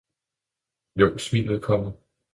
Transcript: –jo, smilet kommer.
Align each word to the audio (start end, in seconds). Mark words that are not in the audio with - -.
–jo, 0.95 1.17
smilet 1.17 1.63
kommer. 1.63 1.91